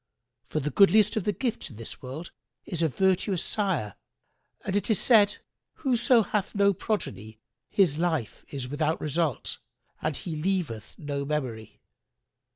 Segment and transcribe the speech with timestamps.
[0.47, 2.31] For the goodliest of the gifts in this world
[2.65, 3.93] is a virtuous sire,
[4.65, 5.37] and it is said,
[5.75, 7.37] 'Whoso hath no progeny
[7.69, 9.59] his life is without result
[10.01, 11.79] and he leaveth no memory.'